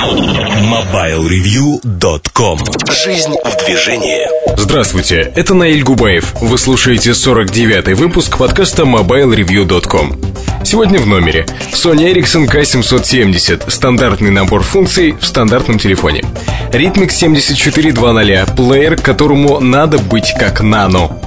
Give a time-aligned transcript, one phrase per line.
[0.00, 2.58] MobileReview.com
[2.90, 4.26] Жизнь в движении.
[4.56, 6.32] Здравствуйте, это Наиль Губаев.
[6.40, 10.18] Вы слушаете 49-й выпуск подкаста MobileReview.com
[10.64, 16.24] Сегодня в номере Sony Ericsson K770 Стандартный набор функций в стандартном телефоне.
[16.72, 21.20] Rhythmix 7420 Плеер, которому надо быть как нано.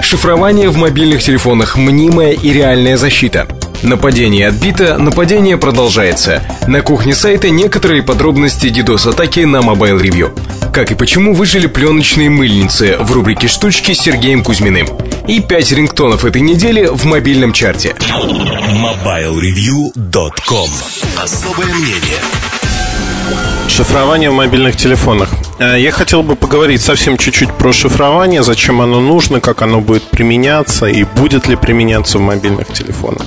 [0.00, 1.76] Шифрование в мобильных телефонах.
[1.76, 3.48] Мнимая и реальная защита
[3.84, 6.42] Нападение отбито, нападение продолжается.
[6.66, 10.32] На кухне сайта некоторые подробности DDoS-атаки на Mobile Review.
[10.72, 14.88] Как и почему выжили пленочные мыльницы в рубрике «Штучки» с Сергеем Кузьминым.
[15.28, 17.94] И пять рингтонов этой недели в мобильном чарте.
[18.00, 20.70] MobileReview.com
[21.22, 22.20] Особое мнение
[23.68, 25.28] Шифрование в мобильных телефонах.
[25.58, 30.04] Э, я хотел бы поговорить совсем чуть-чуть про шифрование, зачем оно нужно, как оно будет
[30.04, 33.26] применяться и будет ли применяться в мобильных телефонах.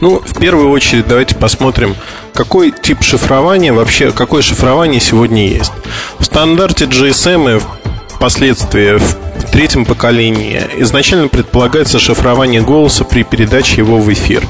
[0.00, 1.94] Ну, в первую очередь давайте посмотрим,
[2.32, 5.72] какой тип шифрования вообще, какое шифрование сегодня есть.
[6.18, 7.62] В стандарте GSM
[8.08, 14.42] впоследствии в третьем поколении изначально предполагается шифрование голоса при передаче его в эфир.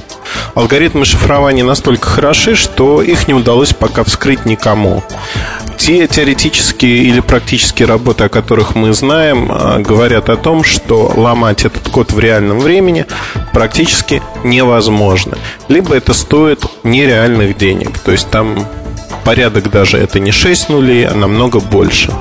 [0.55, 5.03] Алгоритмы шифрования настолько хороши, что их не удалось пока вскрыть никому.
[5.81, 11.64] Те теоретические или практические работы, о которых мы знаем, а, говорят о том, что ломать
[11.64, 13.06] этот код в реальном времени
[13.55, 15.39] практически невозможно.
[15.69, 17.98] Либо это стоит нереальных денег.
[17.98, 18.67] То есть там
[19.25, 22.12] порядок даже это не 6 нулей, а намного больше.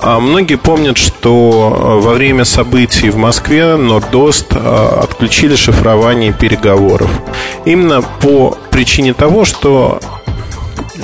[0.00, 7.10] А многие помнят, что а, во время событий в Москве Нордост отключили шифрование переговоров.
[7.66, 10.00] Именно по причине того, что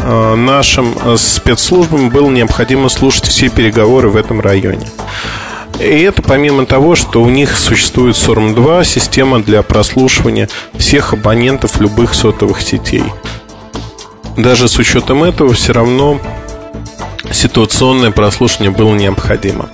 [0.04, 4.88] нашим э, спецслужбам было необходимо слушать все переговоры в этом районе.
[5.80, 12.14] И это помимо того, что у них существует SORM-2, система для прослушивания всех абонентов любых
[12.14, 13.04] сотовых сетей.
[14.36, 16.20] Даже с учетом этого все равно
[17.32, 19.68] ситуационное прослушивание было необходимо.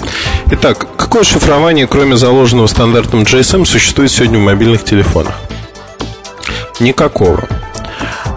[0.50, 5.34] Итак, какое шифрование, кроме заложенного стандартом GSM, существует сегодня в мобильных телефонах?
[6.80, 7.48] Никакого.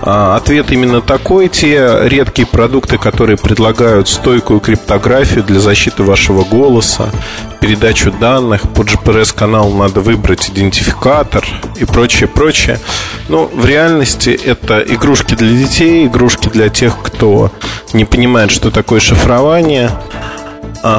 [0.10, 1.50] А, ответ именно такой.
[1.50, 7.10] Те редкие продукты, которые предлагают стойкую криптографию для защиты вашего голоса,
[7.60, 11.46] передачу данных, по GPRS-каналу надо выбрать идентификатор
[11.76, 12.80] и прочее, прочее.
[13.28, 17.52] Но в реальности это игрушки для детей, игрушки для тех, кто
[17.92, 19.92] не понимает, что такое шифрование–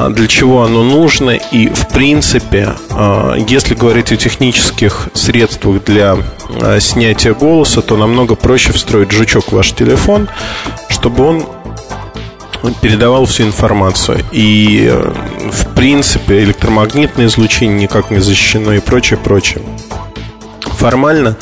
[0.09, 6.17] для чего оно нужно и, в принципе, а, если говорить о технических средствах для
[6.61, 10.27] а, снятия голоса, то намного проще встроить жучок в ваш телефон,
[10.89, 11.45] чтобы он
[12.81, 14.19] передавал всю информацию.
[14.31, 14.91] И,
[15.51, 19.63] в принципе, электромагнитное излучение никак не защищено и прочее, прочее.
[20.61, 21.37] Формально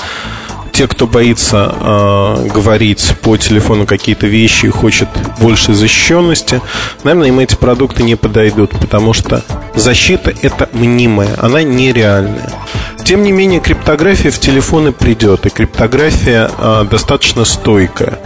[0.78, 5.08] те, кто боится э, говорить по телефону какие-то вещи и хочет
[5.42, 6.62] большей защищенности,
[7.04, 9.44] наверное, им эти продукты не подойдут, потому что
[9.74, 12.54] защита это мнимая, она нереальная.
[13.04, 18.20] Тем не менее, криптография в телефоны придет, и криптография э, достаточно стойкая.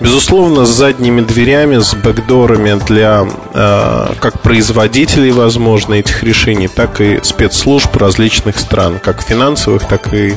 [0.00, 7.20] Безусловно, с задними дверями, с бэкдорами для э, как производителей, возможно, этих решений, так и
[7.22, 10.36] спецслужб различных стран, как финансовых, так и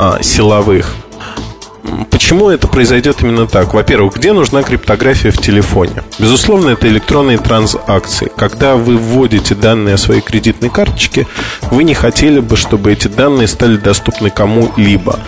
[0.00, 0.94] а, силовых.
[2.10, 3.74] Почему это произойдет именно так?
[3.74, 6.02] Во-первых, где нужна криптография в телефоне?
[6.18, 8.32] Безусловно, это электронные транзакции.
[8.34, 11.26] Когда вы вводите данные о своей кредитной карточке,
[11.70, 15.18] вы не хотели бы, чтобы эти данные стали доступны кому-либо.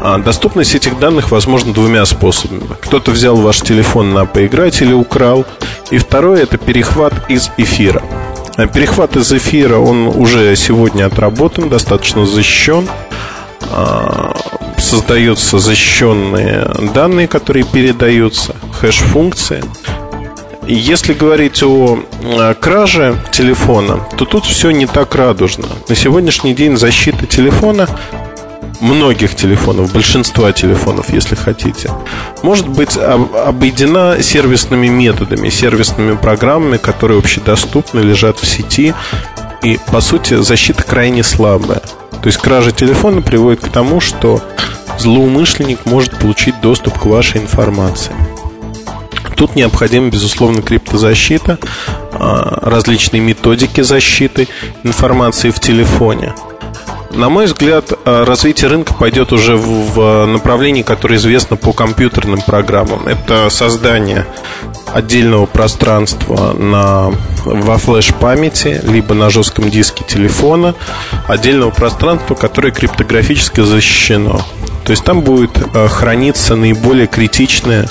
[0.00, 2.62] А доступность этих данных возможна двумя способами.
[2.80, 5.44] Кто-то взял ваш телефон на поиграть или украл.
[5.90, 8.02] И второе– это перехват из эфира.
[8.56, 12.88] А перехват из эфира, он уже сегодня отработан, достаточно защищен.
[13.70, 14.36] А,
[14.78, 19.62] создаются защищенные данные, которые передаются, хэш-функции.
[20.66, 21.98] Если говорить о
[22.58, 25.66] краже телефона, то тут все не так радужно.
[25.88, 27.88] На сегодняшний день защита телефона
[28.80, 31.90] многих телефонов, большинства телефонов, если хотите,
[32.42, 38.94] может быть обойдена сервисными методами, сервисными программами, которые общедоступны, лежат в сети.
[39.62, 41.80] И, по сути, защита крайне слабая.
[42.24, 44.40] То есть кража телефона приводит к тому, что
[44.98, 48.14] злоумышленник может получить доступ к вашей информации.
[49.36, 51.58] Тут необходима, безусловно, криптозащита,
[52.12, 54.48] а, различные методики защиты
[54.84, 56.32] информации в телефоне.
[57.14, 63.06] На мой взгляд, а, развитие рынка пойдет уже в направлении, которое известно по компьютерным программам.
[63.06, 64.26] Это создание
[64.92, 67.12] отдельного пространства на,
[67.44, 70.74] во флеш-памяти, либо на жестком диске телефона,
[71.28, 74.40] отдельного пространства, которое криптографически защищено.
[74.84, 77.88] То есть там будет э, храниться наиболее критичная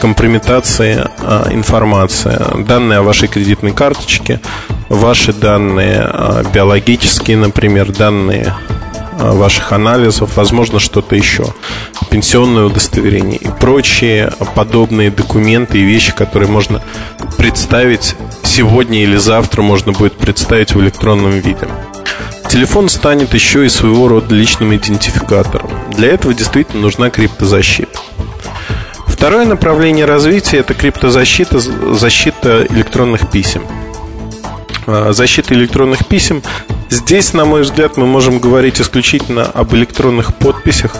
[0.00, 2.40] компрометации а, информации.
[2.64, 4.40] Данные о вашей кредитной карточке,
[4.88, 8.54] ваши данные а, биологические, например, данные
[9.18, 11.44] ваших анализов, возможно, что-то еще,
[12.08, 16.80] пенсионное удостоверение и прочие подобные документы и вещи, которые можно
[17.36, 21.68] представить сегодня или завтра можно будет представить в электронном виде.
[22.50, 25.70] Телефон станет еще и своего рода личным идентификатором.
[25.96, 28.00] Для этого действительно нужна криптозащита.
[29.06, 33.62] Второе направление развития– это криптозащита, защита электронных писем.
[34.88, 36.42] А, защита электронных писем.
[36.88, 40.96] Здесь, на мой взгляд, мы можем говорить исключительно об электронных подписях,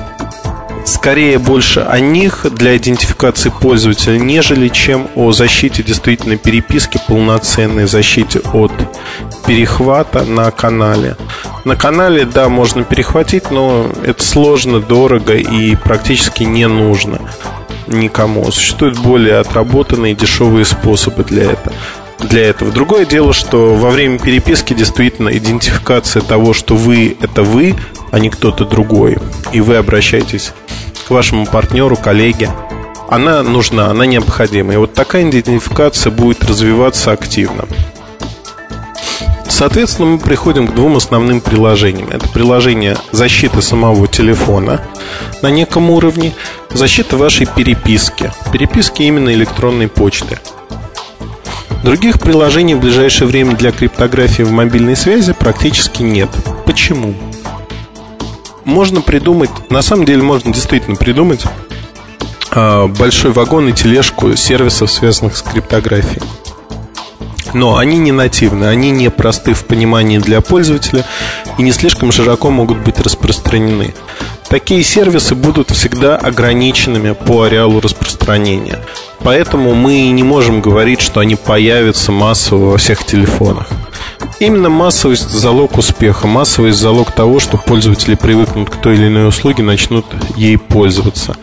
[0.90, 8.40] скорее больше о них для идентификации пользователя, нежели чем о защите действительно переписки, полноценной защите
[8.52, 8.72] от
[9.46, 11.16] перехвата на канале.
[11.64, 17.20] На канале, да, можно перехватить, но это сложно, дорого и практически не нужно
[17.87, 18.50] никому.
[18.50, 21.75] Существуют более отработанные дешевые способы для этого
[22.19, 22.70] для этого.
[22.70, 27.75] Другое дело, что во время переписки действительно идентификация того, что вы– это вы,
[28.10, 29.16] а не кто-то другой,
[29.52, 30.52] и вы обращаетесь
[31.10, 32.50] вашему партнеру, коллеге,
[33.08, 34.74] она нужна, она необходима.
[34.74, 37.64] И вот такая идентификация будет развиваться активно.
[39.48, 42.08] Соответственно, мы приходим к двум основным приложениям.
[42.08, 44.80] Это приложение защиты самого телефона
[45.42, 46.32] на неком уровне,
[46.70, 48.32] защита вашей переписки.
[48.52, 50.38] Переписки именно электронной почты.
[51.82, 56.30] Других приложений в ближайшее время для криптографии в мобильной связи практически нет.
[56.64, 57.14] Почему?
[58.64, 61.44] Можно придумать, на самом деле можно действительно придумать
[62.50, 66.22] а, большой вагон и тележку сервисов, связанных с криптографией.
[67.52, 71.04] Но они не нативны, они не просты в понимании для пользователя
[71.58, 73.94] и не слишком широко могут быть распространены.
[74.48, 78.80] Такие сервисы будут всегда ограниченными по ареалу распространения.
[79.20, 83.68] Поэтому мы не можем говорить, что они появятся массово во всех телефонах.
[84.40, 89.62] Именно массовость– залог успеха, массовость– залог того, что пользователи привыкнут к той или иной услуге,
[89.62, 91.37] начнут ей пользоваться.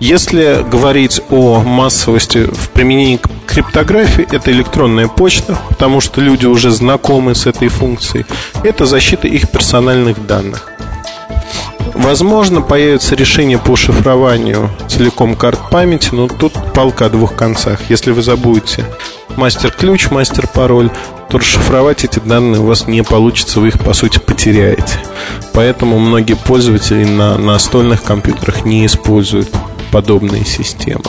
[0.00, 7.34] Если говорить о массовости в применении криптографии, это электронная почта, потому что люди уже знакомы
[7.34, 8.24] с этой функцией.
[8.64, 10.70] Это защита их персональных данных.
[11.92, 17.90] Возможно, появится решение по шифрованию целиком карт памяти, но тут палка о двух концах.
[17.90, 18.86] Если вы забудете
[19.38, 20.90] мастер-ключ, мастер-пароль,
[21.30, 25.00] то расшифровать эти данные у вас не получится, вы их, по сути, потеряете.
[25.54, 29.48] Поэтому многие пользователи на настольных компьютерах не используют
[29.90, 31.04] подобные системы.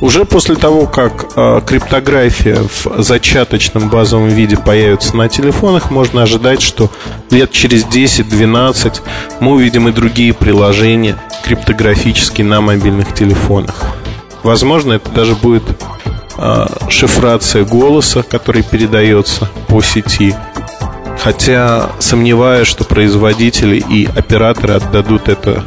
[0.00, 6.60] Уже после того, как э, криптография в зачаточном базовом виде появится на телефонах, можно ожидать,
[6.60, 6.90] что
[7.30, 9.00] лет через 10-12
[9.40, 13.96] мы увидим и другие приложения криптографические на мобильных телефонах.
[14.42, 15.62] Возможно, это даже будет
[16.88, 20.34] шифрация голоса, который передается по сети.
[21.22, 25.64] Хотя сомневаюсь, что производители и операторы отдадут это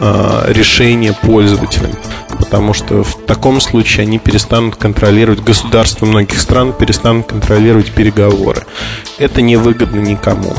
[0.00, 1.92] э, решение пользователям
[2.38, 8.62] потому что в таком случае они перестанут контролировать, государства многих стран перестанут контролировать переговоры.
[9.18, 10.54] Это невыгодно никому.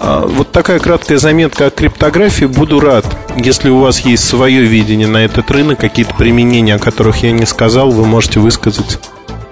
[0.00, 2.46] А, вот такая краткая заметка о криптографии.
[2.46, 3.04] Буду рад,
[3.36, 7.44] если у вас есть свое видение на этот рынок, какие-то применения, о которых я не
[7.46, 8.98] сказал, вы можете высказать,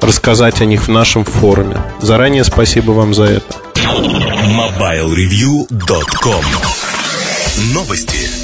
[0.01, 1.77] рассказать о них в нашем форуме.
[2.01, 3.55] Заранее спасибо вам за это.
[3.75, 6.45] MobileReview.com
[7.73, 8.44] Новости.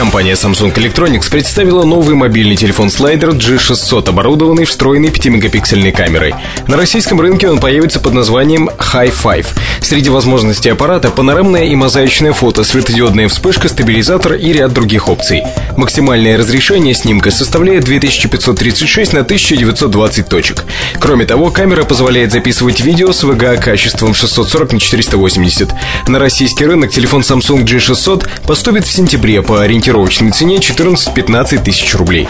[0.00, 6.34] Компания Samsung Electronics представила новый мобильный телефон-слайдер G600, оборудованный встроенной 5-мегапиксельной камерой.
[6.66, 9.46] На российском рынке он появится под названием High Five.
[9.82, 15.42] Среди возможностей аппарата панорамное и мозаичное фото, светодиодная вспышка, стабилизатор и ряд других опций.
[15.76, 20.64] Максимальное разрешение снимка составляет 2536 на 1920 точек.
[20.98, 25.74] Кроме того, камера позволяет записывать видео с VGA качеством 640 на 480.
[26.08, 31.94] На российский рынок телефон Samsung G600 поступит в сентябре по ориентированию ориентировочной цене 14-15 тысяч
[31.94, 32.28] рублей.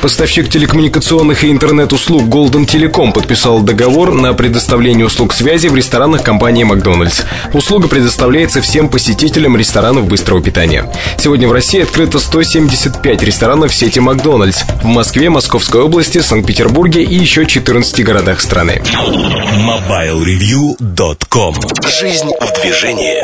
[0.00, 6.64] Поставщик телекоммуникационных и интернет-услуг Golden Telecom подписал договор на предоставление услуг связи в ресторанах компании
[6.64, 7.22] Макдональдс.
[7.52, 10.92] Услуга предоставляется всем посетителям ресторанов быстрого питания.
[11.18, 14.62] Сегодня в России открыто 175 ресторанов сети Макдональдс.
[14.82, 18.82] В Москве, Московской области, Санкт-Петербурге и еще 14 городах страны.
[19.56, 21.54] MobileReview.com
[22.00, 23.22] Жизнь в движении.